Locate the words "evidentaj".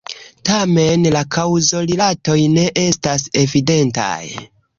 3.45-4.13